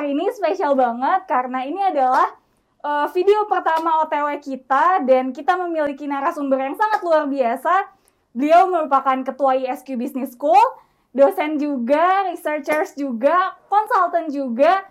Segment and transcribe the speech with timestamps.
[0.00, 2.32] hari ini spesial banget karena ini adalah
[2.80, 7.84] uh, video pertama OTW kita dan kita memiliki narasumber yang sangat luar biasa.
[8.32, 10.56] Beliau merupakan ketua ISQ Business School,
[11.12, 14.88] dosen juga, researchers juga, konsultan juga,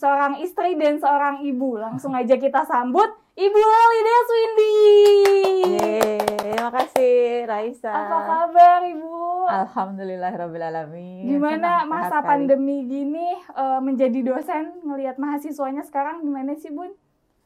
[0.00, 1.76] seorang istri dan seorang ibu.
[1.76, 4.76] Langsung aja kita sambut Ibu Lida Swindi.
[5.76, 7.92] Yeay, terima kasih Raisa.
[7.92, 9.44] Apa kabar Ibu?
[9.44, 11.28] Alhamdulillahirobbilalamin.
[11.28, 16.96] Gimana Senang masa pandemi gini uh, menjadi dosen ngelihat mahasiswanya sekarang gimana sih Bun?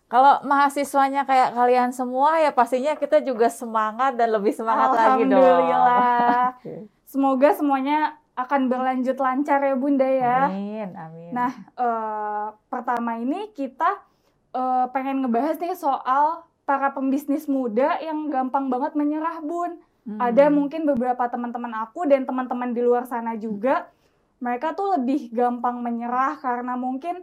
[0.06, 5.42] Kalau mahasiswanya kayak kalian semua ya pastinya kita juga semangat dan lebih semangat lagi dong.
[5.42, 6.54] Alhamdulillah.
[7.10, 10.46] Semoga semuanya akan berlanjut lancar ya Bunda ya.
[10.46, 11.34] Amin, amin.
[11.34, 14.06] Nah, uh, pertama ini kita
[14.54, 19.82] uh, pengen ngebahas nih soal para pembisnis muda yang gampang banget menyerah Bun.
[20.06, 20.18] Hmm.
[20.22, 23.90] Ada mungkin beberapa teman-teman aku dan teman-teman di luar sana juga,
[24.40, 27.20] mereka tuh lebih gampang menyerah karena mungkin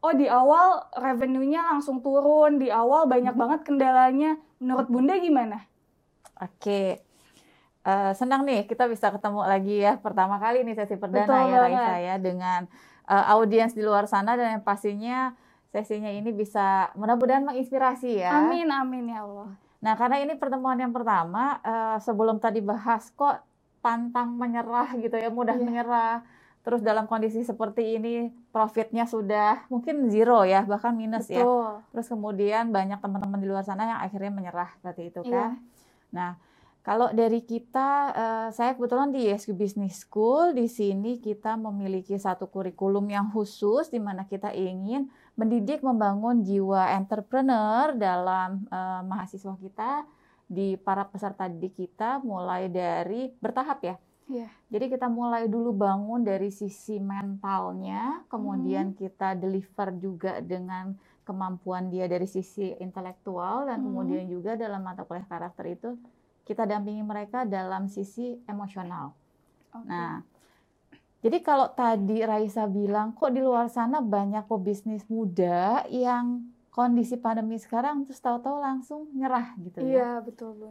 [0.00, 3.42] oh di awal revenue-nya langsung turun, di awal banyak hmm.
[3.42, 4.30] banget kendalanya.
[4.62, 5.58] Menurut Bunda gimana?
[6.40, 7.04] Oke.
[7.84, 11.58] Uh, senang nih kita bisa ketemu lagi ya pertama kali nih sesi perdana Betul ya
[11.60, 12.60] Raisa ya dengan
[13.04, 15.36] uh, audiens di luar sana dan yang pastinya
[15.74, 18.30] sesinya ini bisa mudah-mudahan menginspirasi ya.
[18.46, 19.50] Amin amin ya Allah.
[19.82, 23.42] Nah karena ini pertemuan yang pertama uh, sebelum tadi bahas kok
[23.82, 25.66] pantang menyerah gitu ya mudah yeah.
[25.66, 26.14] menyerah
[26.64, 31.44] terus dalam kondisi seperti ini profitnya sudah mungkin zero ya bahkan minus ya.
[31.44, 31.84] Betul.
[31.84, 35.52] ya terus kemudian banyak teman-teman di luar sana yang akhirnya menyerah seperti itu kan yeah.
[36.08, 36.30] nah
[36.84, 42.52] kalau dari kita uh, saya kebetulan di ESQ Business School di sini kita memiliki satu
[42.52, 50.04] kurikulum yang khusus di mana kita ingin mendidik membangun jiwa entrepreneur dalam uh, mahasiswa kita
[50.44, 54.48] di para peserta didik kita mulai dari bertahap ya Yeah.
[54.72, 58.96] Jadi kita mulai dulu bangun dari sisi mentalnya, kemudian hmm.
[58.96, 60.96] kita deliver juga dengan
[61.28, 63.84] kemampuan dia dari sisi intelektual dan hmm.
[63.84, 66.00] kemudian juga dalam mata kuliah karakter itu
[66.44, 69.12] kita dampingi mereka dalam sisi emosional.
[69.72, 69.88] Okay.
[69.88, 70.22] Nah,
[71.24, 77.56] jadi kalau tadi Raisa bilang kok di luar sana banyak pebisnis muda yang kondisi pandemi
[77.56, 79.88] sekarang terus tahu-tahu langsung nyerah gitu ya.
[79.88, 80.68] Iya, betul, Bu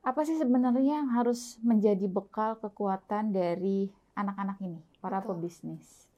[0.00, 5.36] apa sih sebenarnya yang harus menjadi bekal kekuatan dari anak-anak ini, para Betul.
[5.36, 6.09] pebisnis?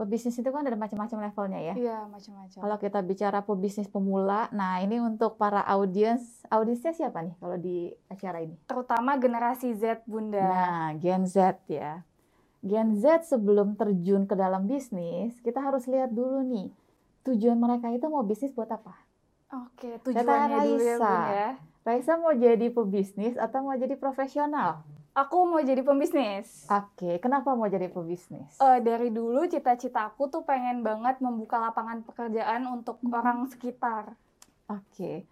[0.00, 1.74] Pebisnis itu kan ada macam-macam levelnya ya.
[1.76, 2.56] Iya, macam-macam.
[2.64, 7.92] Kalau kita bicara pebisnis pemula, nah ini untuk para audiens, audiensnya siapa nih kalau di
[8.08, 8.56] acara ini?
[8.64, 10.40] Terutama generasi Z, Bunda.
[10.40, 12.00] Nah, Gen Z ya.
[12.64, 16.72] Gen Z sebelum terjun ke dalam bisnis, kita harus lihat dulu nih,
[17.28, 18.96] tujuan mereka itu mau bisnis buat apa?
[19.68, 21.50] Oke, tujuannya dulu ya, Bunda ya.
[21.84, 24.80] Raisa mau jadi pebisnis atau mau jadi profesional?
[25.10, 26.70] Aku mau jadi pebisnis.
[26.70, 28.54] Oke, kenapa mau jadi pebisnis?
[28.62, 33.10] Uh, dari dulu cita-cita aku tuh pengen banget membuka lapangan pekerjaan untuk hmm.
[33.10, 34.14] orang sekitar.
[34.70, 35.26] Oke,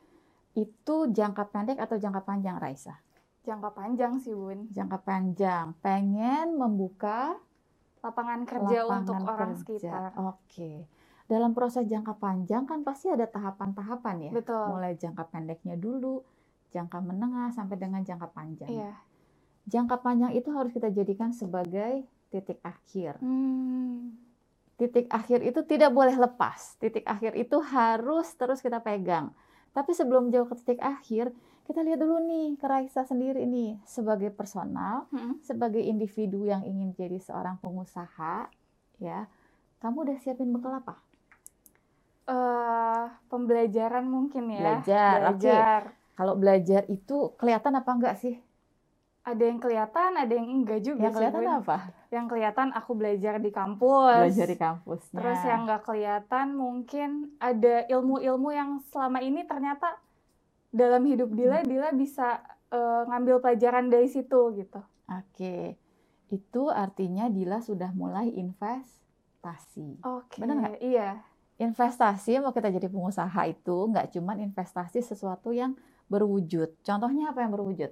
[0.59, 2.99] itu jangka pendek atau jangka panjang, Raisa?
[3.47, 4.67] Jangka panjang sih, Bun.
[4.75, 5.78] Jangka panjang.
[5.78, 7.38] Pengen membuka
[8.03, 9.31] lapangan kerja lapangan untuk kerja.
[9.31, 10.11] orang sekitar.
[10.19, 10.72] Oke
[11.28, 14.33] dalam proses jangka panjang kan pasti ada tahapan-tahapan ya.
[14.33, 14.65] Betul.
[14.72, 16.25] Mulai jangka pendeknya dulu,
[16.72, 18.72] jangka menengah sampai dengan jangka panjang.
[18.72, 18.93] Iya.
[19.69, 23.21] Jangka panjang itu harus kita jadikan sebagai titik akhir.
[23.21, 24.17] Hmm.
[24.81, 26.81] Titik akhir itu tidak boleh lepas.
[26.81, 29.34] Titik akhir itu harus terus kita pegang.
[29.77, 31.34] Tapi sebelum jauh ke titik akhir,
[31.69, 35.45] kita lihat dulu nih ke Raisa sendiri nih sebagai personal, hmm.
[35.45, 38.49] sebagai individu yang ingin jadi seorang pengusaha,
[38.97, 39.29] ya.
[39.79, 40.97] Kamu udah siapin bekal apa?
[42.29, 44.61] Uh, pembelajaran mungkin ya.
[44.61, 45.17] Belajar.
[45.21, 45.81] Belajar.
[45.93, 46.17] Okay.
[46.19, 48.41] Kalau belajar itu kelihatan apa enggak sih?
[49.28, 51.05] Ada yang kelihatan, ada yang enggak juga.
[51.05, 51.77] Yang kelihatan sih, apa?
[52.09, 54.21] Yang kelihatan aku belajar di kampus.
[54.25, 55.00] Belajar di kampus.
[55.12, 60.00] Terus yang enggak kelihatan mungkin ada ilmu-ilmu yang selama ini ternyata
[60.72, 61.69] dalam hidup Dila, hmm.
[61.69, 62.41] Dila bisa
[62.72, 64.81] uh, ngambil pelajaran dari situ gitu.
[65.09, 65.77] Oke.
[66.33, 70.00] Itu artinya Dila sudah mulai investasi.
[70.08, 70.41] Oke.
[70.41, 70.81] Benar nggak?
[70.81, 71.20] Iya
[71.58, 75.75] investasi mau kita jadi pengusaha itu nggak cuma investasi sesuatu yang
[76.06, 76.70] berwujud.
[76.87, 77.91] Contohnya apa yang berwujud?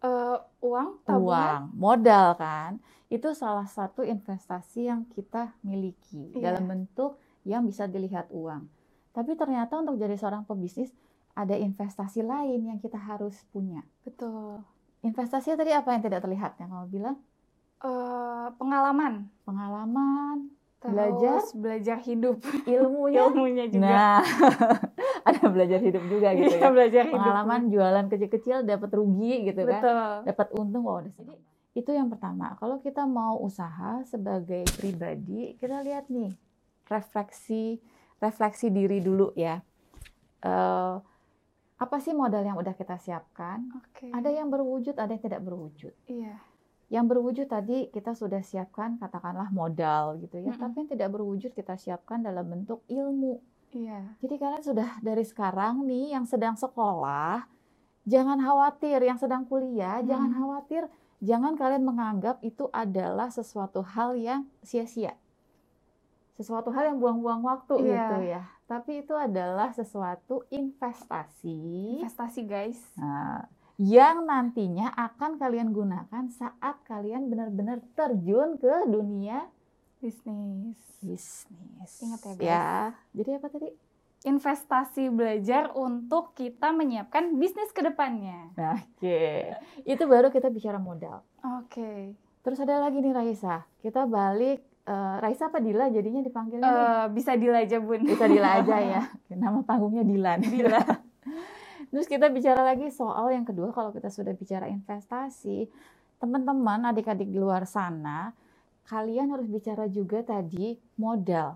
[0.00, 1.20] Uh, uang, tabungan.
[1.20, 2.80] Uang, modal kan.
[3.12, 6.52] Itu salah satu investasi yang kita miliki iya.
[6.52, 8.64] dalam bentuk yang bisa dilihat uang.
[9.12, 10.94] Tapi ternyata untuk jadi seorang pebisnis
[11.36, 13.84] ada investasi lain yang kita harus punya.
[14.06, 14.62] Betul.
[15.04, 17.16] Investasi tadi apa yang tidak terlihat yang kamu bilang?
[17.80, 19.28] Uh, pengalaman.
[19.48, 24.20] Pengalaman, Terus belajar belajar hidup ilmunya ilmunya juga nah
[25.28, 27.72] ada belajar hidup juga gitu iya, ya belajar pengalaman hidup.
[27.76, 29.80] jualan kecil-kecil dapat rugi gitu kan.
[29.80, 29.94] Betul.
[29.94, 31.34] kan dapat untung wow jadi
[31.70, 36.34] itu yang pertama kalau kita mau usaha sebagai pribadi kita lihat nih
[36.90, 37.78] refleksi
[38.20, 39.64] refleksi diri dulu ya.
[40.44, 41.00] Uh,
[41.80, 43.64] apa sih modal yang udah kita siapkan?
[43.88, 44.12] Okay.
[44.12, 45.96] Ada yang berwujud, ada yang tidak berwujud.
[46.04, 46.36] Iya.
[46.92, 50.52] Yang berwujud tadi kita sudah siapkan katakanlah modal gitu ya.
[50.52, 50.62] Mm -mm.
[50.68, 53.40] Tapi yang tidak berwujud kita siapkan dalam bentuk ilmu.
[53.70, 54.18] Iya.
[54.18, 57.46] Jadi kalian sudah dari sekarang nih yang sedang sekolah,
[58.06, 58.98] jangan khawatir.
[59.02, 60.06] Yang sedang kuliah, hmm.
[60.10, 60.82] jangan khawatir.
[61.20, 65.14] Jangan kalian menganggap itu adalah sesuatu hal yang sia-sia.
[66.32, 67.92] Sesuatu hal yang buang-buang waktu iya.
[67.92, 71.58] gitu ya tapi itu adalah sesuatu investasi.
[72.06, 72.78] Investasi, guys.
[72.94, 73.50] Nah,
[73.82, 79.50] yang nantinya akan kalian gunakan saat kalian benar-benar terjun ke dunia
[80.00, 80.80] bisnis.
[81.04, 81.92] Bisnis.
[82.00, 82.44] Ingat ya, guys.
[82.48, 82.68] Ya.
[83.12, 83.68] Jadi apa tadi?
[84.20, 88.52] Investasi belajar untuk kita menyiapkan bisnis ke depannya.
[88.52, 89.00] Oke.
[89.00, 89.40] Okay.
[89.88, 91.24] Itu baru kita bicara modal.
[91.40, 91.72] Oke.
[91.72, 92.00] Okay.
[92.40, 93.64] Terus ada lagi nih Raisa.
[93.80, 96.68] Kita balik uh, Raisa apa Dila jadinya dipanggilnya?
[96.68, 98.04] Uh, bisa Dila aja bun.
[98.04, 99.02] Bisa Dila aja ya.
[99.40, 100.40] Nama panggungnya Dilan.
[100.44, 100.84] Dila.
[101.90, 105.66] Terus kita bicara lagi soal yang kedua kalau kita sudah bicara investasi,
[106.22, 108.30] teman-teman adik-adik di luar sana,
[108.90, 111.54] kalian harus bicara juga tadi modal.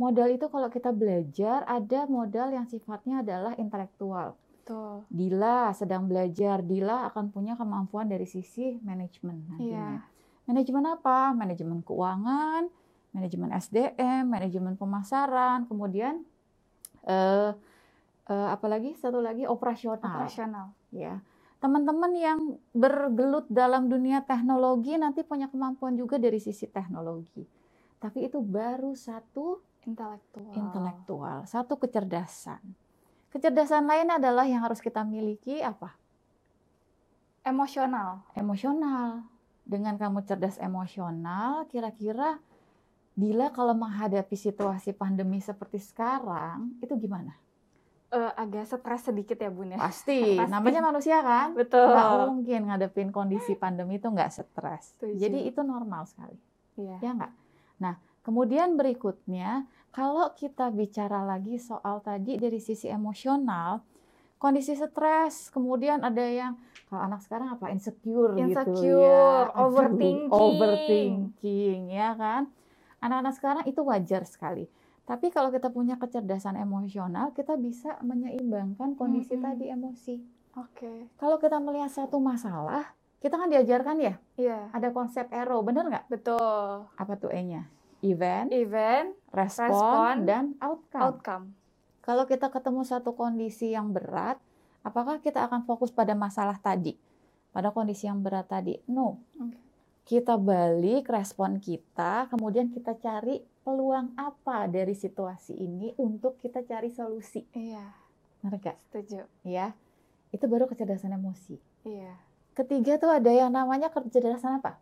[0.00, 4.40] Modal itu kalau kita belajar ada modal yang sifatnya adalah intelektual.
[4.64, 5.04] Betul.
[5.12, 10.00] Dila sedang belajar, Dila akan punya kemampuan dari sisi manajemen nantinya.
[10.00, 10.48] Iya.
[10.48, 11.36] Manajemen apa?
[11.36, 12.72] Manajemen keuangan,
[13.12, 16.24] manajemen SDM, manajemen pemasaran, kemudian
[17.04, 17.52] uh,
[18.32, 18.96] uh, apa lagi?
[18.96, 20.24] Satu lagi operasional.
[20.24, 20.66] Operasional.
[20.88, 21.20] Ya.
[21.62, 22.38] Teman-teman yang
[22.74, 27.46] bergelut dalam dunia teknologi nanti punya kemampuan juga dari sisi teknologi.
[28.02, 30.50] Tapi itu baru satu intelektual.
[30.58, 32.58] Intelektual, satu kecerdasan.
[33.30, 35.94] Kecerdasan lain adalah yang harus kita miliki apa?
[37.46, 38.26] Emosional.
[38.34, 39.22] Emosional
[39.62, 42.42] dengan kamu cerdas emosional, kira-kira
[43.12, 47.36] Dila kalau menghadapi situasi pandemi seperti sekarang, itu gimana?
[48.12, 49.80] Uh, agak stres sedikit ya Bun ya?
[49.80, 50.52] Pasti, Pasti.
[50.52, 51.56] namanya manusia kan?
[51.56, 51.88] Betul.
[51.88, 54.92] Nggak mungkin ngadepin kondisi pandemi itu nggak stres.
[55.00, 55.16] Tujuh.
[55.16, 56.36] Jadi itu normal sekali.
[56.76, 57.00] Iya.
[57.00, 57.32] Ya nggak?
[57.80, 59.64] Nah, kemudian berikutnya,
[59.96, 63.80] kalau kita bicara lagi soal tadi dari sisi emosional,
[64.36, 66.58] kondisi stres, kemudian ada yang
[66.92, 72.52] kalau anak sekarang apa insecure, insecure gitu ya, overthinking, overthinking ya kan.
[73.00, 74.68] Anak-anak sekarang itu wajar sekali.
[75.02, 79.44] Tapi kalau kita punya kecerdasan emosional, kita bisa menyeimbangkan kondisi -hmm.
[79.44, 80.16] tadi emosi.
[80.60, 80.78] Oke.
[80.78, 80.98] Okay.
[81.18, 84.66] Kalau kita melihat satu masalah, kita kan diajarkan ya, iya.
[84.74, 86.10] ada konsep ERO, bener nggak?
[86.10, 86.90] Betul.
[86.98, 87.70] Apa tuh E-nya?
[88.02, 91.02] Event, event, respon, respon, dan outcome.
[91.06, 91.44] Outcome.
[92.02, 94.42] Kalau kita ketemu satu kondisi yang berat,
[94.82, 96.98] apakah kita akan fokus pada masalah tadi?
[97.54, 98.74] Pada kondisi yang berat tadi?
[98.90, 99.22] No.
[100.02, 106.90] Kita balik respon kita, kemudian kita cari peluang apa dari situasi ini untuk kita cari
[106.90, 107.46] solusi.
[107.54, 107.86] Iya.
[108.42, 108.76] Benar gak?
[108.90, 109.26] Setuju.
[109.46, 109.74] Ya.
[110.34, 111.56] Itu baru kecerdasan emosi.
[111.86, 112.18] Iya.
[112.52, 114.76] Ketiga tuh ada yang namanya kecerdasan apa?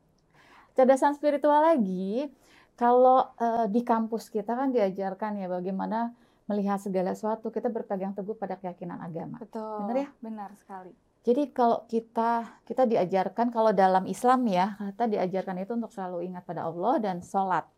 [0.72, 2.32] Kecerdasan spiritual lagi.
[2.74, 6.16] Kalau uh, di kampus kita kan diajarkan ya bagaimana
[6.48, 9.38] melihat segala sesuatu kita berpegang teguh pada keyakinan agama.
[9.38, 9.86] Betul.
[9.86, 10.08] Benar ya?
[10.18, 10.90] Benar sekali.
[11.20, 16.48] Jadi kalau kita kita diajarkan kalau dalam Islam ya kita diajarkan itu untuk selalu ingat
[16.48, 17.68] pada Allah dan sholat.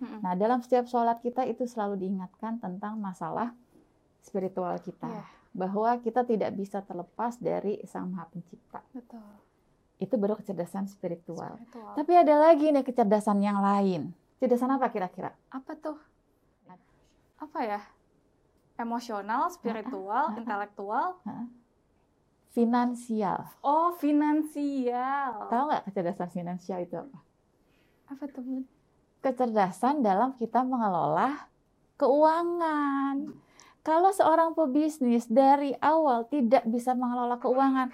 [0.00, 3.52] Hmm Nah dalam setiap sholat kita itu selalu diingatkan tentang masalah
[4.20, 5.26] spiritual kita, yeah.
[5.54, 8.82] bahwa kita tidak bisa terlepas dari Sang Maha Pencipta.
[8.90, 9.22] Betul.
[9.96, 11.56] Itu baru kecerdasan spiritual.
[11.56, 11.94] spiritual.
[11.94, 14.10] Tapi ada lagi nih kecerdasan yang lain.
[14.36, 15.30] Kecerdasan apa kira-kira?
[15.48, 15.96] Apa tuh?
[17.40, 17.80] Apa ya?
[18.76, 21.16] emosional, spiritual, intelektual,
[22.52, 23.48] finansial.
[23.64, 25.48] Oh, finansial.
[25.48, 27.18] Tahu nggak kecerdasan finansial itu apa?
[28.12, 28.64] Apa tuh,
[29.26, 31.50] Kecerdasan dalam kita mengelola
[31.98, 33.34] keuangan.
[33.82, 37.90] Kalau seorang pebisnis dari awal tidak bisa mengelola keuangan,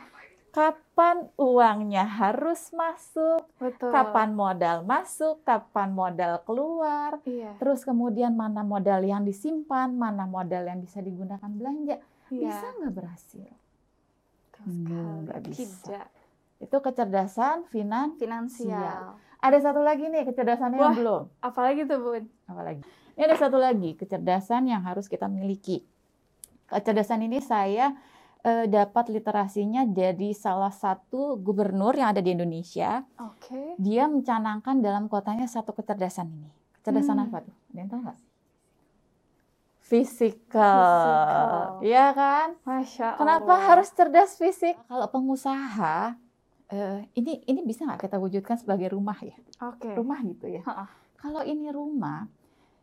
[0.53, 3.89] kapan uangnya harus masuk, Betul.
[3.89, 7.57] kapan modal masuk, kapan modal keluar, iya.
[7.57, 11.97] terus kemudian mana modal yang disimpan, mana modal yang bisa digunakan belanja,
[12.29, 12.53] iya.
[12.53, 13.53] bisa nggak berhasil?
[14.69, 15.65] Nggak bisa.
[15.65, 16.07] Tidak.
[16.61, 19.17] Itu kecerdasan finan finansial.
[19.43, 21.23] Ada satu lagi nih kecerdasannya Wah, yang belum.
[21.43, 22.23] Apalagi tuh bun?
[22.47, 22.87] Apalagi?
[23.19, 25.83] Ini ada satu lagi kecerdasan yang harus kita miliki.
[26.71, 27.91] Kecerdasan ini saya
[28.47, 33.03] uh, dapat literasinya dari salah satu gubernur yang ada di Indonesia.
[33.19, 33.51] Oke.
[33.51, 33.69] Okay.
[33.83, 36.51] Dia mencanangkan dalam kotanya satu kecerdasan ini.
[36.79, 37.27] Kecerdasan hmm.
[37.27, 37.57] apa tuh?
[37.75, 38.19] Ada yang tahu nggak?
[39.83, 41.83] Fisikal.
[41.83, 42.49] Iya kan?
[42.63, 43.19] Masya Allah.
[43.19, 44.79] Kenapa harus cerdas fisik?
[44.87, 46.15] Kalau pengusaha,
[46.73, 49.37] uh, ini ini bisa nggak kita wujudkan sebagai rumah ya?
[49.69, 49.87] Oke.
[49.87, 49.95] Okay.
[49.95, 50.63] Rumah gitu ya.
[50.65, 50.87] Ha -ha.
[51.21, 52.27] Kalau ini rumah,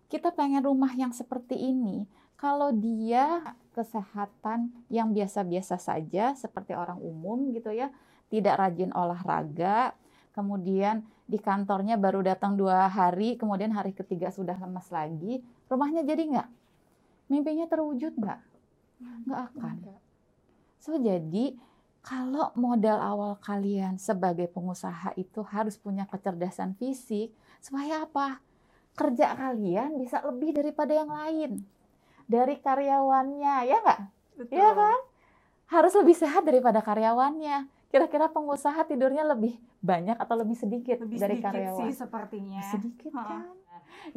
[0.08, 2.08] kita pengen rumah yang seperti ini.
[2.40, 7.92] Kalau dia kesehatan yang biasa-biasa saja seperti orang umum gitu ya,
[8.32, 9.92] tidak rajin olahraga,
[10.32, 16.24] kemudian di kantornya baru datang dua hari, kemudian hari ketiga sudah lemas lagi, rumahnya jadi
[16.32, 16.50] nggak?
[17.28, 18.40] Mimpinya terwujud nggak?
[19.28, 19.76] Nggak akan.
[20.80, 21.60] So jadi
[22.10, 27.30] kalau modal awal kalian sebagai pengusaha itu harus punya kecerdasan fisik,
[27.62, 28.42] supaya apa?
[28.98, 31.62] Kerja kalian bisa lebih daripada yang lain.
[32.26, 34.00] Dari karyawannya, ya nggak?
[34.50, 35.00] Iya kan?
[35.70, 37.70] Harus lebih sehat daripada karyawannya.
[37.94, 41.78] Kira-kira pengusaha tidurnya lebih banyak atau lebih sedikit Lebih dari sedikit karyawan?
[41.78, 42.62] sih sepertinya.
[42.74, 43.54] Sedikit kan?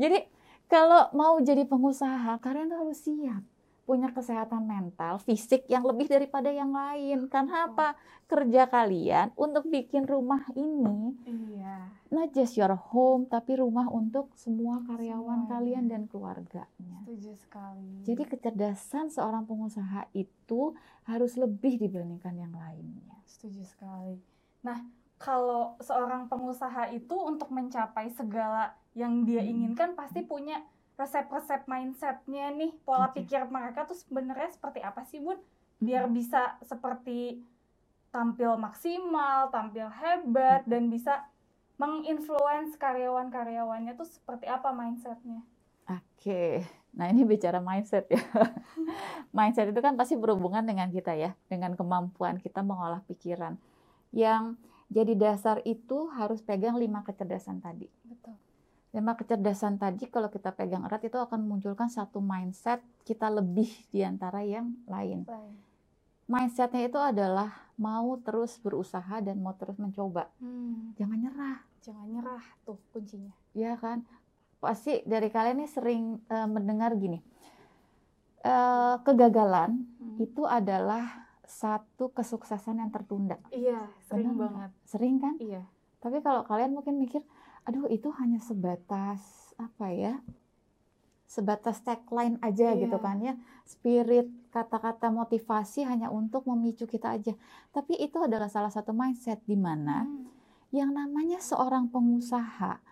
[0.01, 0.19] Jadi
[0.65, 3.45] kalau mau jadi pengusaha, kalian harus siap
[3.83, 7.27] punya kesehatan mental, fisik yang lebih daripada yang lain.
[7.27, 7.99] Karena apa?
[8.25, 11.91] Kerja kalian untuk bikin rumah ini Iya.
[12.09, 15.51] not just your home, tapi rumah untuk semua karyawan Semuanya.
[15.51, 16.99] kalian dan keluarganya.
[17.03, 17.91] Setuju sekali.
[18.03, 20.73] Jadi kecerdasan seorang pengusaha itu
[21.03, 23.17] harus lebih dibandingkan yang lainnya.
[23.25, 24.17] Setuju sekali.
[24.61, 24.79] Nah,
[25.17, 29.51] kalau seorang pengusaha itu untuk mencapai segala yang dia Hmm.
[29.51, 30.61] inginkan pasti punya
[30.97, 35.41] resep-resep mindsetnya nih, pola pikir mereka tuh sebenarnya seperti apa sih, Bun?
[35.83, 37.43] Biar bisa seperti
[38.13, 41.25] tampil maksimal, tampil hebat, dan bisa
[41.81, 45.43] menginfluence karyawan-karyawannya tuh seperti apa mindsetnya?
[45.91, 46.63] Oke,
[46.95, 48.23] nah ini bicara mindset ya.
[49.37, 53.59] mindset itu kan pasti berhubungan dengan kita ya, dengan kemampuan kita mengolah pikiran.
[54.15, 54.61] Yang
[54.93, 57.89] jadi dasar itu harus pegang lima kecerdasan tadi.
[58.05, 58.37] Betul.
[58.93, 64.05] Lima kecerdasan tadi kalau kita pegang erat itu akan memunculkan satu mindset kita lebih di
[64.05, 65.25] antara yang lain.
[66.25, 70.29] Mindsetnya itu adalah mau terus berusaha dan mau terus mencoba.
[70.39, 71.59] Hmm, Jangan nyerah.
[71.83, 73.35] jangan nyerah tuh kuncinya.
[73.53, 74.07] Ya kan?
[74.63, 77.19] Pasti dari kalian ini sering eh, mendengar gini.
[78.39, 80.19] Eh, kegagalan Hmm.
[80.19, 83.41] itu adalah satu kesuksesan yang tertunda.
[83.51, 84.71] Iya, sering Benar banget.
[84.85, 85.35] Sering kan?
[85.39, 85.63] Iya.
[85.99, 87.23] Tapi kalau kalian mungkin mikir,
[87.63, 89.23] aduh itu hanya sebatas
[89.57, 90.15] apa ya?
[91.25, 92.85] Sebatas tagline aja Iya.
[92.85, 93.35] gitu kan ya.
[93.65, 97.33] Spirit, kata-kata motivasi hanya untuk memicu kita aja.
[97.73, 100.29] Tapi itu adalah salah satu mindset di mana Hmm.
[100.69, 102.85] yang namanya seorang pengusaha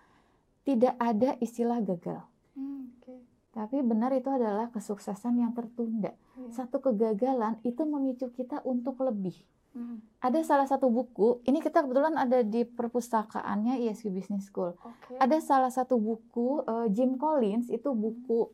[0.65, 2.25] tidak ada istilah gagal.
[2.57, 3.12] Hmm, oke.
[3.53, 6.17] Tapi benar itu adalah kesuksesan yang tertunda.
[6.39, 6.65] Iya.
[6.65, 9.37] Satu kegagalan itu memicu kita untuk lebih.
[9.71, 14.75] Hmm, Ada salah satu buku, ini kita kebetulan ada di perpustakaannya ISQ Business School.
[14.75, 15.15] Oke.
[15.23, 18.50] Ada salah satu buku eh, Jim Collins itu buku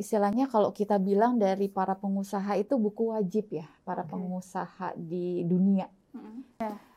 [0.00, 4.16] istilahnya kalau kita bilang dari para pengusaha itu buku wajib ya para Oke.
[4.16, 5.92] pengusaha di dunia.
[6.16, 6.40] Hmm.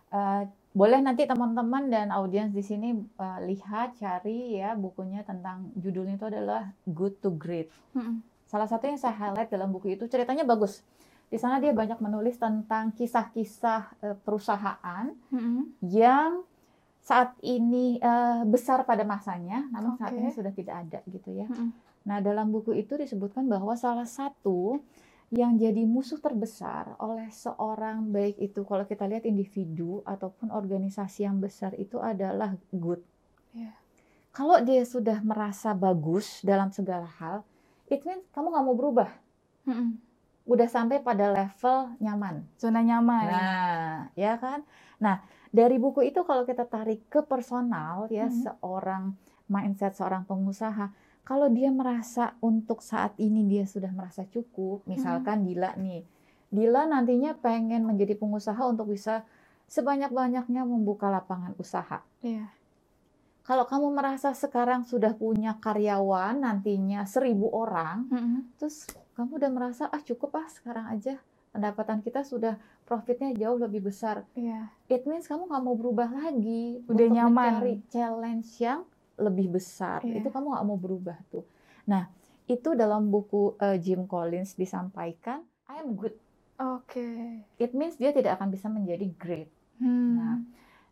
[0.09, 6.15] Eh, boleh nanti teman-teman dan audiens di sini eh, lihat cari ya bukunya tentang judulnya
[6.15, 7.67] itu adalah Good to Great.
[7.91, 8.23] Hmm.
[8.47, 10.81] Salah satu yang saya highlight dalam buku itu ceritanya bagus.
[11.29, 15.77] Di sana dia banyak menulis tentang kisah-kisah eh, perusahaan Hmm.
[15.85, 16.41] yang
[16.99, 20.19] saat ini eh, besar pada masanya, namun saat Oke.
[20.21, 21.45] ini sudah tidak ada gitu ya.
[21.45, 21.69] Hmm.
[22.09, 24.81] Nah, dalam buku itu disebutkan bahwa salah satu
[25.29, 31.37] yang jadi musuh terbesar oleh seorang baik itu kalau kita lihat individu ataupun organisasi yang
[31.37, 32.97] besar itu adalah good.
[33.53, 33.77] Iya.
[34.33, 37.45] Kalau dia sudah merasa bagus dalam segala hal,
[37.93, 39.09] it means kamu nggak mau berubah.
[39.69, 40.01] Hmm.
[40.49, 42.41] Udah sampai pada level nyaman.
[42.57, 43.25] Zona nyaman.
[43.29, 44.65] Nah, ya kan?
[44.97, 45.21] Nah,
[45.53, 48.33] dari buku itu kalau kita tarik ke personal ya Hmm.
[48.33, 49.03] seorang
[49.45, 50.89] mindset seorang pengusaha,
[51.21, 56.01] kalau dia merasa untuk saat ini dia sudah merasa cukup, misalkan Dila nih.
[56.49, 59.21] Dila nantinya pengen menjadi pengusaha untuk bisa
[59.69, 62.01] sebanyak-banyaknya membuka lapangan usaha.
[62.25, 62.49] Iya.
[63.45, 68.39] Kalau kamu merasa sekarang sudah punya karyawan nantinya seribu orang, Hmm.
[68.57, 68.85] terus
[69.19, 71.19] kamu udah merasa ah cukup ah sekarang aja
[71.51, 72.55] pendapatan kita sudah
[72.87, 74.23] profitnya jauh lebih besar.
[74.31, 74.71] Iya.
[74.87, 77.35] It means kamu nggak mau berubah lagi Udah untuk nyaman.
[77.59, 78.87] mencari challenge yang
[79.19, 79.99] lebih besar.
[80.07, 80.23] Iya.
[80.23, 81.43] Itu kamu nggak mau berubah tuh.
[81.83, 82.07] Nah
[82.47, 86.15] itu dalam buku eh, Jim Collins disampaikan I am good.
[86.55, 87.43] Oke.
[87.59, 89.51] It means dia tidak akan bisa menjadi great.
[89.79, 90.15] Hmm.
[90.15, 90.37] Nah,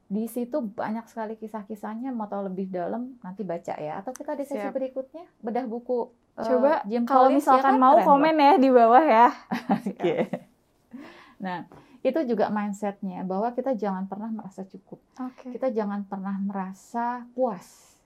[0.07, 4.47] di situ banyak sekali kisah-kisahnya mau tahu lebih dalam nanti baca ya atau kita di
[4.47, 4.71] sesi Siap.
[4.71, 6.07] berikutnya bedah buku
[6.37, 7.81] Coba Jim Kalau Collins, ya misalkan kan?
[7.81, 9.27] mau komen ya di bawah ya.
[9.81, 10.29] Oke.
[11.41, 11.65] Nah,
[12.05, 15.01] itu juga mindsetnya bahwa kita jangan pernah merasa cukup.
[15.17, 15.57] Oke.
[15.57, 17.97] Kita jangan pernah merasa puas.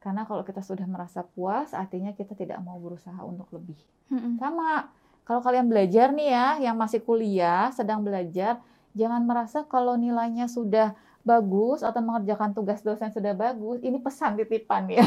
[0.00, 3.76] Karena kalau kita sudah merasa puas, artinya kita tidak mau berusaha untuk lebih.
[4.08, 4.36] Hmm.
[4.40, 4.88] Sama,
[5.28, 8.64] kalau kalian belajar nih ya, yang masih kuliah, sedang belajar,
[8.96, 14.88] jangan merasa kalau nilainya sudah bagus atau mengerjakan tugas dosen sudah bagus, ini pesan titipan
[14.88, 15.04] ya.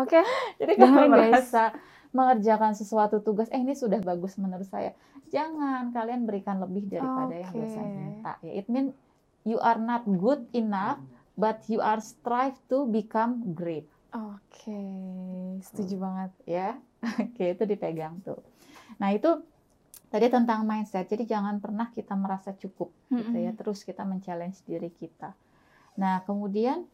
[0.00, 0.20] Oke.
[0.60, 1.76] Jadi kalau merasa
[2.14, 4.96] mengerjakan sesuatu tugas, eh ini sudah bagus menurut saya.
[5.28, 7.60] Jangan kalian berikan lebih daripada yang Oke.
[7.60, 8.32] dosen minta.
[8.40, 8.96] Ya, it mean
[9.44, 11.02] you are not good enough,
[11.36, 13.84] but you are strive to become great.
[14.16, 14.80] Oke,
[15.60, 16.32] setuju banget.
[16.48, 16.68] Ya,
[17.20, 18.40] oke itu dipegang tuh.
[18.96, 19.44] Nah itu
[20.12, 21.10] tadi tentang mindset.
[21.10, 22.92] Jadi jangan pernah kita merasa cukup,
[23.26, 23.52] gitu ya.
[23.54, 25.34] Terus kita men-challenge diri kita.
[25.96, 26.84] Nah kemudian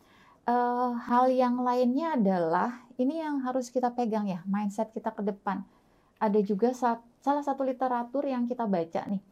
[0.47, 5.63] eh, hal yang lainnya adalah ini yang harus kita pegang ya, mindset kita ke depan.
[6.23, 9.23] Ada juga sa- salah satu literatur yang kita baca nih.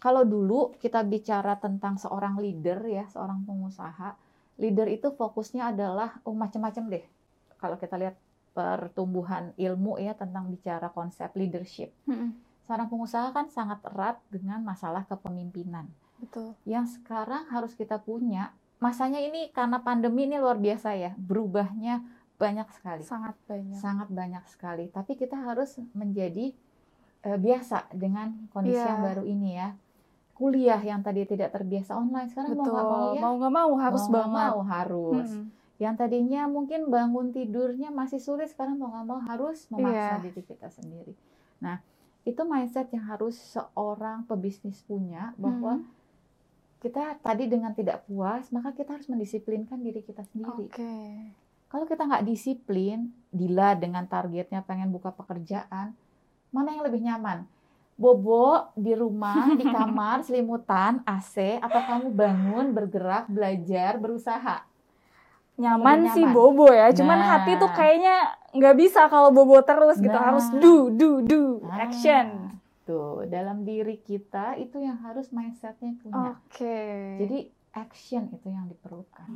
[0.00, 4.16] Kalau dulu kita bicara tentang seorang leader ya, seorang pengusaha,
[4.56, 7.04] leader itu fokusnya adalah oh macam-macam deh.
[7.60, 8.16] Kalau kita lihat
[8.56, 11.92] pertumbuhan ilmu ya tentang bicara konsep leadership.
[12.08, 12.32] Mm-mm.
[12.70, 16.54] Seorang pengusaha kan sangat erat dengan masalah kepemimpinan Betul.
[16.62, 18.54] yang sekarang harus kita punya.
[18.78, 22.06] Masanya ini karena pandemi ini luar biasa ya, berubahnya
[22.38, 23.74] banyak sekali, Sangat banyak.
[23.74, 24.86] sangat banyak sekali.
[24.86, 26.54] Tapi kita harus menjadi
[27.20, 28.86] eh, biasa dengan kondisi Iya.
[28.86, 29.68] yang baru ini ya.
[30.32, 32.72] Kuliah yang tadi tidak terbiasa online sekarang mau Betul.
[32.72, 34.46] nggak mau ya, Mau nggak mau harus mau banget.
[34.46, 35.28] mau harus.
[35.28, 35.46] Mm-mm.
[35.76, 40.22] Yang tadinya mungkin bangun tidurnya masih sulit, sekarang mau nggak mau harus memaksa Iya.
[40.22, 41.12] diri kita sendiri.
[41.58, 41.82] Nah,
[42.22, 45.86] itu mindset yang harus seorang pebisnis punya bahwa Mm.
[46.78, 50.64] kita tadi dengan tidak puas, maka kita harus mendisiplinkan diri kita sendiri.
[50.66, 50.96] Oke.
[51.66, 52.98] Kalau kita nggak disiplin,
[53.28, 55.92] Dila dengan targetnya pengen buka pekerjaan,
[56.48, 57.44] mana yang lebih nyaman?
[57.94, 64.64] Bobo di rumah, di kamar, selimutan, AC, atau kamu bangun, bergerak, belajar, berusaha?
[65.54, 66.34] Nyaman Lebih sih nyaman.
[66.34, 67.28] bobo ya, cuman Nah.
[67.30, 68.16] hati tuh kayaknya
[68.50, 70.12] nggak bisa kalau bobo terus gitu.
[70.12, 70.34] Nah.
[70.34, 72.50] Harus do, do, do, Ah, action.
[72.82, 76.34] Tuh, dalam diri kita itu yang harus mindsetnya punya.
[76.34, 76.80] Oke.
[77.22, 77.38] Jadi
[77.70, 79.28] action itu yang diperlukan.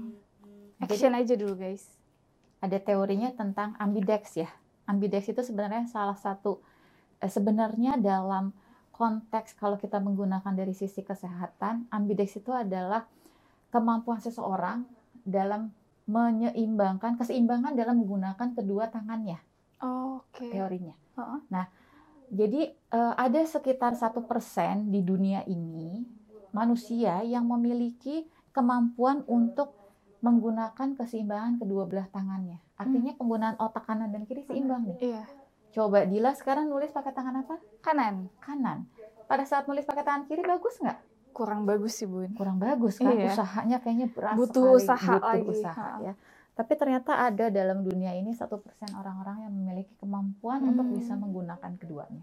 [0.82, 1.86] action aja dulu guys.
[2.58, 4.48] ada teorinya tentang ambidex ya.
[4.88, 6.64] Ambidex itu sebenarnya salah satu
[7.20, 8.56] eh, sebenarnya dalam
[8.88, 13.04] konteks kalau kita menggunakan dari sisi kesehatan, ambidex itu adalah
[13.68, 14.88] kemampuan seseorang
[15.26, 19.40] dalam menyeimbangkan keseimbangan dalam menggunakan kedua tangannya
[19.80, 20.52] Oke.
[20.52, 20.92] teorinya.
[21.16, 21.40] Heeh.
[21.48, 21.66] Nah,
[22.28, 26.04] jadi eh, ada sekitar satu persen di dunia ini
[26.54, 29.74] manusia yang memiliki kemampuan untuk
[30.24, 32.56] menggunakan keseimbangan kedua belah tangannya.
[32.80, 34.98] Artinya penggunaan otak kanan dan kiri seimbang nih.
[35.12, 35.24] Iya.
[35.74, 37.58] Coba Dila sekarang nulis pakai tangan apa?
[37.82, 38.30] Kanan.
[38.40, 38.88] Kanan.
[39.26, 40.96] Pada saat nulis pakai tangan kiri bagus nggak?
[41.34, 42.30] Kurang bagus sih bun.
[42.32, 43.10] Kurang bagus kan?
[43.10, 43.34] Iya.
[43.34, 44.78] Usahanya kayaknya berat Butuh sekali.
[44.78, 45.48] usaha Butuh lagi.
[45.50, 46.04] usaha Ha.
[46.06, 46.12] ya.
[46.54, 50.94] Tapi ternyata ada dalam dunia ini satu persen orang-orang yang memiliki kemampuan untuk Hmm.
[50.94, 52.22] bisa menggunakan keduanya.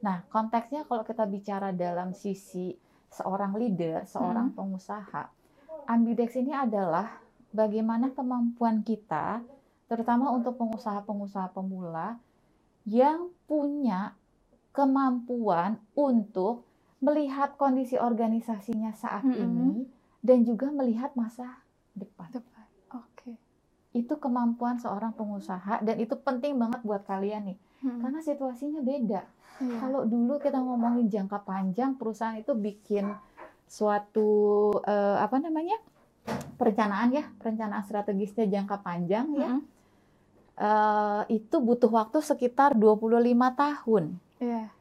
[0.00, 2.72] Nah, konteksnya kalau kita bicara dalam sisi
[3.12, 4.56] seorang leader, seorang Hmm.
[4.56, 5.28] pengusaha,
[5.84, 7.20] ambidex ini adalah
[7.52, 9.44] bagaimana kemampuan kita,
[9.86, 12.16] terutama untuk pengusaha-pengusaha pemula
[12.84, 14.16] yang punya
[14.72, 16.64] kemampuan untuk
[17.00, 19.36] melihat kondisi organisasinya saat Mm-mm.
[19.36, 19.70] ini
[20.24, 21.60] dan juga melihat masa
[21.92, 22.32] depan.
[22.32, 22.66] Depan.
[22.96, 23.36] Oke.
[23.92, 27.58] Itu kemampuan seorang pengusaha dan itu penting banget buat kalian nih.
[27.84, 28.00] Hmm.
[28.00, 29.22] Karena situasinya beda.
[29.60, 29.76] Iya.
[29.80, 33.08] Kalau dulu kita ngomongin jangka panjang, perusahaan itu bikin
[33.68, 35.76] suatu eh, apa namanya?
[36.56, 39.48] perencanaan ya, perencanaan strategisnya jangka panjang ya.
[39.52, 39.62] Mm-mm.
[40.56, 43.06] Eh, itu butuh waktu sekitar 25
[43.54, 44.04] tahun.
[44.40, 44.72] Iya.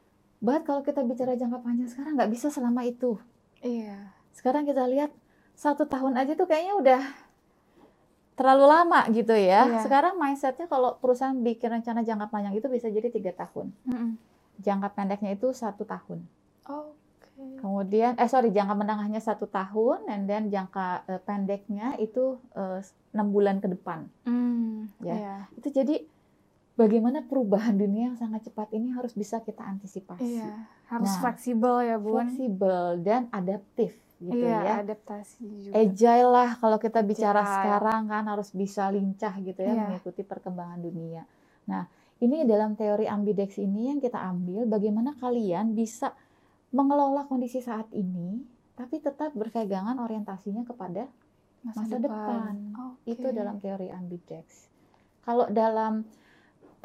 [0.45, 3.17] Bahkan kalau kita bicara jangka panjang sekarang nggak bisa selama itu.
[3.65, 4.13] Iya.
[4.29, 5.09] Sekarang kita lihat
[5.57, 7.01] satu tahun aja tuh kayaknya udah
[8.37, 9.65] terlalu lama gitu ya.
[9.65, 9.81] Iya.
[9.81, 13.73] Sekarang mindsetnya kalau perusahaan bikin rencana jangka panjang itu bisa jadi tiga tahun.
[13.89, 14.21] Mm-mm.
[14.61, 16.21] Jangka pendeknya itu satu tahun.
[16.69, 16.93] Oke.
[17.59, 22.79] Kemudian, eh sorry, jangka menengahnya satu tahun, and then jangka eh, pendeknya itu eh,
[23.15, 24.07] enam bulan ke depan.
[24.27, 24.87] Hmm.
[25.01, 25.15] Ya.
[25.15, 25.35] Iya.
[25.57, 26.05] Itu jadi
[26.75, 30.39] bagaimana perubahan dunia yang sangat cepat ini harus bisa kita antisipasi.
[30.39, 30.67] Iya.
[30.91, 32.13] Harus Nah, fleksibel ya bun.
[32.27, 34.59] Fleksibel dan adaptif gitu iya.
[34.63, 34.73] ya.
[34.83, 35.73] Adaptasi juga.
[35.75, 37.51] agile lah kalau kita bicara Agile.
[37.55, 39.81] sekarang kan harus bisa lincah gitu ya Iya.
[39.89, 41.23] mengikuti perkembangan dunia.
[41.67, 41.83] Nah,
[42.19, 46.15] ini dalam teori ambidex ini yang kita ambil bagaimana kalian bisa
[46.71, 48.43] mengelola kondisi saat ini
[48.75, 51.07] tapi tetap berpegangan orientasinya kepada
[51.63, 52.75] masa depan.
[52.93, 53.15] Oke.
[53.15, 54.67] Itu dalam teori ambidex.
[55.23, 56.03] Kalau dalam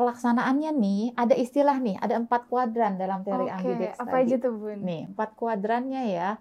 [0.00, 4.24] pelaksanaannya nih ada istilah nih, ada empat kuadran dalam teori Oke, ambidex Apa tadi.
[4.24, 4.78] aja tuh bun?
[4.80, 6.40] Nih, empat kuadrannya ya.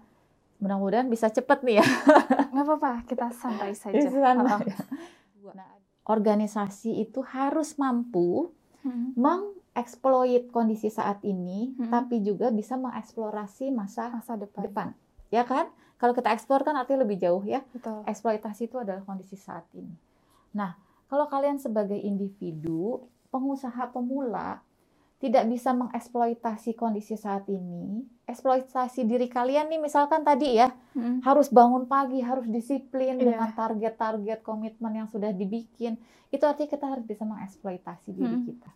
[0.56, 1.86] Mudah-mudahan bisa cepet nih ya.
[2.52, 2.92] Nggak apa-apa.
[3.04, 4.00] Kita santai saja.
[4.00, 5.52] Oh.
[5.52, 5.68] Nah,
[6.04, 8.48] organisasi itu harus mampu
[8.80, 9.12] Hmm.
[9.12, 11.92] mengeksploit kondisi saat ini, Hmm.
[11.92, 14.62] tapi juga bisa mengeksplorasi masa Masa depan.
[14.64, 14.88] depan.
[15.28, 15.68] Ya kan?
[15.96, 17.60] Kalau kita eksplor kan artinya lebih jauh ya.
[17.70, 18.08] Betul.
[18.08, 19.92] Eksploitasi itu adalah kondisi saat ini.
[20.50, 24.60] Nah, kalau kalian sebagai individu, pengusaha pemula,
[25.20, 31.20] tidak bisa mengeksploitasi kondisi saat ini, eksploitasi diri kalian nih misalkan tadi ya, Mm.
[31.22, 33.26] harus bangun pagi, harus disiplin Iya.
[33.28, 36.00] dengan target-target komitmen yang sudah dibikin.
[36.28, 38.46] Itu artinya kita harus bisa mengeksploitasi diri Hmm.
[38.46, 38.70] kita.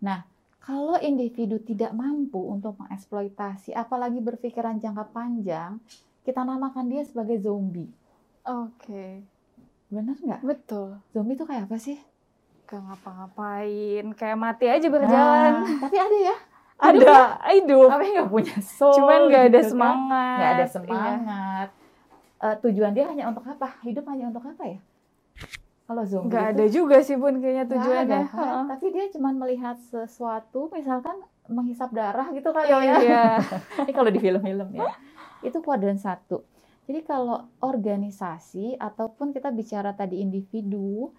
[0.00, 0.24] Nah,
[0.58, 5.76] kalau individu tidak mampu untuk mengeksploitasi, apalagi berpikiran jangka panjang,
[6.20, 7.90] kita namakan dia sebagai zombie.
[8.42, 9.24] Oke,
[9.88, 10.40] Benar nggak?
[10.40, 11.02] betul.
[11.10, 11.98] Zombie itu kayak apa sih?
[12.70, 15.52] Gak ngapa-ngapain, kayak mati aja berjalan.
[15.58, 16.36] Nah, tapi ada ya,
[16.88, 17.14] ada,
[17.50, 17.90] hidup.
[17.90, 18.94] tapi nggak punya soul.
[18.94, 19.68] Cuman gak ada gitu kan.
[19.68, 20.36] semangat.
[20.38, 20.70] Nggak ada Iya.
[20.70, 21.68] semangat.
[22.40, 23.74] Eh, tujuan dia hanya untuk apa?
[23.82, 24.78] Hidup hanya untuk apa ya?
[25.84, 28.20] Kalau zombie Nggak ada juga sih bun kayaknya Nggak tujuannya.
[28.22, 28.64] ada, kan?
[28.70, 32.94] Tapi dia cuma melihat sesuatu, misalkan menghisap darah gitu kali Oh ya.
[32.96, 33.24] iya.
[33.82, 34.86] Ini kalau di film-film ya.
[35.42, 36.46] Itu kuadran satu.
[36.86, 41.10] Jadi kalau organisasi ataupun kita bicara tadi individu,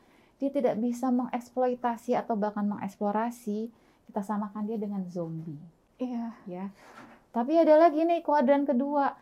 [0.41, 3.69] dia tidak bisa mengeksploitasi atau bahkan mengeksplorasi,
[4.03, 5.61] kita samakan dia dengan zombie
[5.95, 6.33] Iya.
[6.43, 6.65] ya.
[7.29, 9.13] Tapi ada lagi nih kuadran kedua.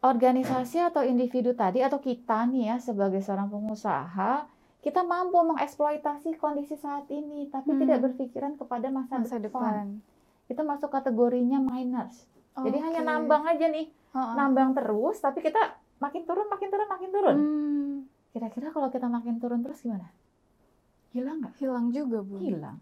[0.00, 4.46] Organisasi atau individu tadi atau kita nih ya sebagai seorang pengusaha,
[4.78, 7.80] kita mampu mengeksploitasi kondisi saat ini tapi Hmm.
[7.80, 9.62] tidak berpikiran kepada masa, Masa depan.
[9.62, 9.86] depan.
[10.48, 12.26] Itu masuk kategorinya miners.
[12.52, 14.34] Jadi hanya nambang aja nih, Heeh.
[14.34, 15.58] nambang terus tapi kita
[15.98, 17.36] makin turun, makin turun, makin turun.
[17.36, 17.81] Hmm,
[18.32, 20.08] Kira-kira kalau kita makin turun terus gimana?
[21.12, 21.54] Hilang nggak?
[21.60, 22.40] hilang juga bun.
[22.40, 22.80] Hilang.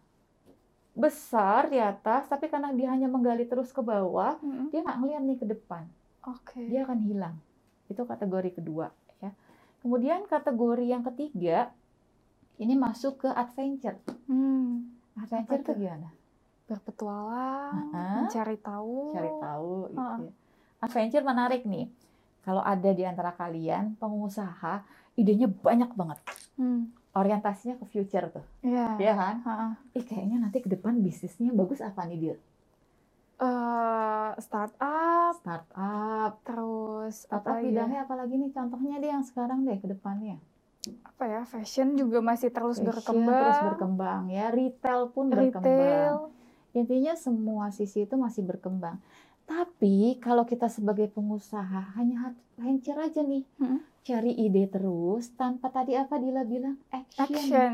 [0.94, 4.70] Besar di atas tapi karena dia hanya menggali terus ke bawah, Mm-mm.
[4.70, 5.84] dia nggak ngeliat nih ke depan.
[6.20, 6.60] Oke.
[6.68, 7.34] dia akan hilang.
[7.88, 9.32] Itu kategori kedua ya.
[9.80, 11.72] Kemudian kategori yang ketiga
[12.60, 13.96] ini masuk ke adventure.
[14.28, 15.76] Hmm, Adventure itu tuh?
[15.80, 16.10] gimana?
[16.70, 18.16] berpetualang, Heeh.
[18.22, 19.10] mencari tahu.
[19.10, 19.98] Cari tahu gitu.
[19.98, 20.18] Heeh.
[20.22, 20.32] ya.
[20.80, 21.90] Adventure menarik nih.
[22.46, 24.86] Kalau ada di antara kalian pengusaha,
[25.20, 26.18] idenya banyak banget.
[26.56, 28.94] Hmm, Orientasinya ke future tuh, Iya.
[28.96, 29.36] ya kan?
[29.40, 29.72] Heeh.
[29.94, 32.36] Ih kayaknya nanti ke depan bisnisnya bagus apa nih dia?
[33.36, 36.32] Eh, startup, Startup.
[36.42, 37.64] terus Startup apa ya?
[37.64, 40.36] bidangnya apalagi nih contohnya deh yang sekarang deh ke depannya.
[41.02, 41.40] Apa ya?
[41.44, 43.40] Fashion juga masih terus Fashion berkembang.
[43.40, 45.66] terus berkembang ya, retail pun berkembang.
[45.66, 46.14] Retail.
[46.72, 49.00] Intinya semua sisi itu masih berkembang.
[49.50, 53.82] Tapi kalau kita sebagai pengusaha hanya venture aja nih, Mm-mm.
[54.00, 57.26] cari ide terus tanpa tadi apa Dila bilang action.
[57.26, 57.72] Action.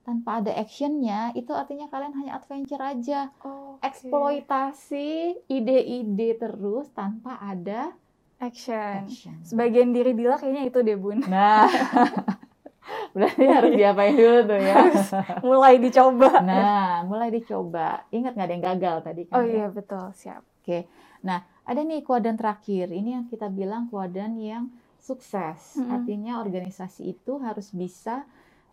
[0.00, 3.84] Tanpa ada actionnya itu artinya kalian hanya adventure aja, Oke.
[3.84, 7.92] eksploitasi ide-ide terus tanpa ada
[8.40, 9.04] Action.
[9.04, 9.36] action.
[9.44, 11.20] Sebagian diri Dila kayaknya itu deh bun.
[11.28, 11.68] Nah,
[13.12, 14.74] berarti harus diapain dulu tuh ya.
[15.42, 16.30] Mulai dicoba.
[16.40, 18.08] Nah, mulai dicoba.
[18.08, 19.44] Ingat nggak ada yang gagal tadi Oh kan?
[19.44, 19.52] ya?
[19.52, 20.40] iya betul siap.
[21.68, 22.88] Ada nih kuadran terakhir.
[22.88, 25.76] Ini yang kita bilang kuadran yang sukses.
[25.76, 25.92] Mm-mm.
[25.92, 28.24] Artinya organisasi itu harus bisa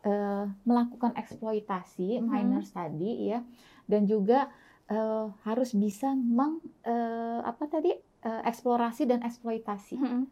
[0.01, 2.31] eh, melakukan eksploitasi Mm-mm.
[2.31, 3.43] miners tadi ya,
[3.83, 4.47] dan juga
[4.87, 7.91] eh, harus bisa meng eh, apa tadi
[8.23, 9.99] eh, eksplorasi dan eksploitasi.
[9.99, 10.23] Mm-mm.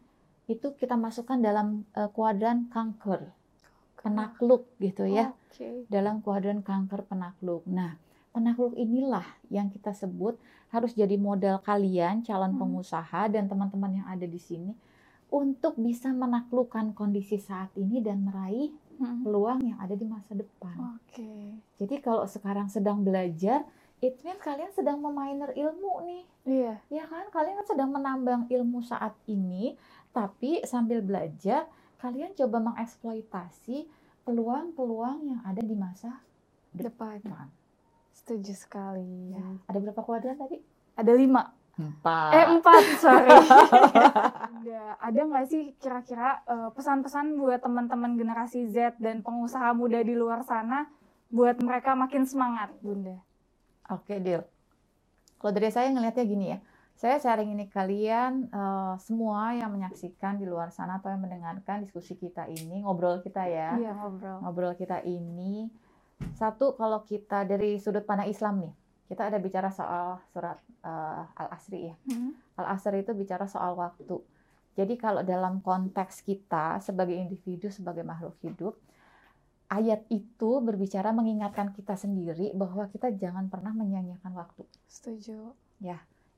[0.48, 3.28] Itu kita masukkan dalam eh, kuadran kanker
[4.04, 5.88] penakluk gitu ya Oke.
[5.88, 7.64] dalam kuadran kanker penakluk.
[7.64, 7.96] Nah,
[8.34, 10.34] penakluk inilah yang kita sebut
[10.68, 12.60] harus jadi modal kalian calon Hmm.
[12.60, 14.74] pengusaha dan teman-teman yang ada di sini
[15.30, 19.22] untuk bisa menaklukkan kondisi saat ini dan meraih Mm-mm.
[19.22, 20.98] peluang yang ada di masa depan.
[20.98, 21.58] Oke.
[21.78, 23.66] Jadi kalau sekarang sedang belajar,
[23.98, 26.22] it means kalian sedang meminer ilmu nih.
[26.46, 26.74] Iya.
[26.86, 27.26] Ya kan?
[27.30, 29.74] Kalian kan sedang menambang ilmu saat ini,
[30.10, 31.66] tapi sambil belajar
[31.98, 33.90] kalian coba mengeksploitasi
[34.22, 36.22] peluang-peluang yang ada di masa
[36.70, 37.18] Depan.
[37.18, 37.46] depan.
[38.14, 39.34] Setuju sekali.
[39.34, 40.62] Ya, ada berapa kuadran tadi?
[40.94, 41.50] Ada lima.
[41.74, 42.30] Empat.
[42.30, 43.30] Eh empat sorry.
[44.62, 50.14] ada ada nggak sih kira-kira eh, pesan-pesan buat teman-teman generasi Z dan pengusaha muda di
[50.14, 50.86] luar sana
[51.34, 53.18] buat mereka makin semangat, Bunda?
[53.90, 54.46] Oke, deal.
[55.42, 56.58] Kalau dari saya ngelihatnya gini ya.
[56.94, 62.14] Saya sharing ini kalian eh, semua yang menyaksikan di luar sana atau yang mendengarkan diskusi
[62.14, 63.74] kita ini, ngobrol kita ya.
[63.74, 64.38] Iya ngobrol.
[64.46, 65.66] Ngobrol kita ini
[66.32, 68.74] satu kalau kita dari sudut pandang Islam nih,
[69.12, 71.94] kita ada bicara soal surat eh, Al-Asri ya.
[72.08, 72.32] Hmm.
[72.56, 74.16] Al-Asr itu bicara soal waktu.
[74.74, 78.74] Jadi kalau dalam konteks kita sebagai individu, sebagai makhluk hidup,
[79.70, 84.66] ayat itu berbicara mengingatkan kita sendiri bahwa kita jangan pernah menyia-nyiakan waktu.
[84.90, 85.54] Setuju.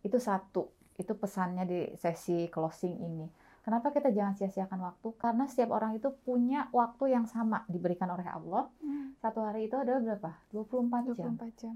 [0.05, 0.69] Itu satu.
[1.01, 3.27] Itu pesannya di sesi closing ini.
[3.67, 5.11] Kenapa kita jangan sia-siakan waktu?
[5.19, 8.71] Karena setiap orang itu punya waktu yang sama diberikan oleh Allah.
[8.79, 9.19] Hmm.
[9.19, 10.39] Satu hari itu adalah berapa?
[10.55, 11.35] 24 jam.
[11.35, 11.75] 24 jam.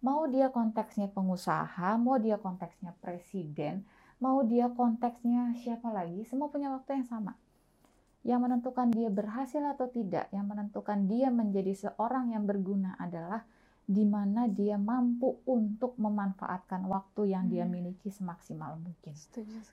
[0.00, 3.84] mau dia konteksnya pengusaha, mau dia konteksnya presiden,
[4.16, 7.36] mau dia konteksnya siapa lagi, semua punya waktu yang sama.
[8.24, 13.44] Yang menentukan dia berhasil atau tidak, yang menentukan dia menjadi seorang yang berguna adalah
[13.86, 17.70] di mana dia mampu untuk memanfaatkan waktu yang dia Hmm.
[17.70, 19.14] miliki semaksimal mungkin.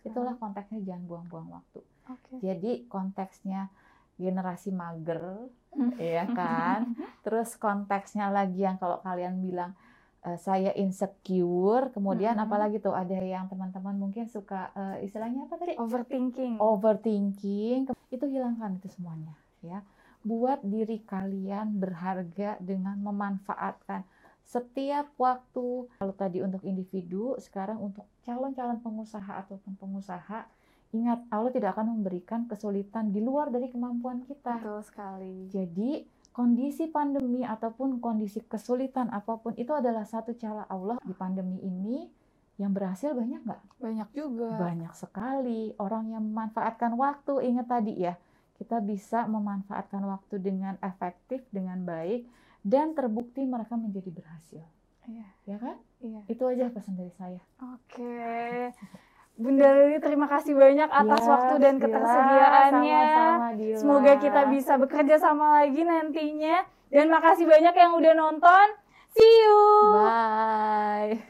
[0.05, 1.81] Itulah konteksnya jangan buang-buang waktu.
[2.07, 2.37] Oke.
[2.37, 3.73] Jadi konteksnya
[4.13, 5.49] generasi mager,
[5.97, 6.93] ya kan?
[7.25, 9.73] Terus konteksnya lagi yang kalau kalian bilang
[10.21, 12.45] eh, saya insecure, kemudian Mm-mm.
[12.45, 15.73] apalagi tuh ada yang teman-teman mungkin suka eh, istilahnya apa tadi?
[15.73, 16.61] Overthinking.
[16.61, 17.79] Overthinking,
[18.13, 19.33] itu hilangkan itu semuanya,
[19.65, 19.81] ya.
[20.23, 24.07] Buat diri kalian berharga dengan memanfaatkan
[24.43, 25.87] setiap waktu.
[25.99, 30.47] Kalau tadi untuk individu, sekarang untuk calon-calon pengusaha ataupun pengusaha,
[30.93, 34.59] ingat Allah tidak akan memberikan kesulitan di luar dari kemampuan kita.
[34.59, 35.35] Betul sekali.
[35.51, 41.61] Jadi kondisi pandemi ataupun kondisi kesulitan apa pun itu adalah satu cara Allah di pandemi
[41.61, 42.09] ini
[42.61, 43.61] yang berhasil banyak nggak?
[43.81, 44.49] Banyak juga.
[44.61, 47.49] Banyak sekali orang yang memanfaatkan waktu.
[47.49, 48.13] Ingat tadi ya,
[48.63, 52.23] kita bisa memanfaatkan waktu dengan efektif, dengan baik,
[52.63, 54.63] dan terbukti mereka menjadi berhasil.
[55.03, 55.27] Iya.
[55.43, 55.75] Ya kan?
[55.99, 56.21] Iya.
[56.31, 57.43] Itu aja pesan dari saya.
[57.59, 58.71] Oke.
[59.35, 63.01] Bunda Lili terima kasih banyak atas Ya, waktu dan ketersediaannya.
[63.03, 63.77] sama-sama, Dila.
[63.81, 66.63] Semoga kita bisa bekerja sama lagi nantinya.
[66.87, 68.67] Dan makasih banyak yang udah nonton.
[69.11, 69.59] See you.
[69.91, 71.19] Bye.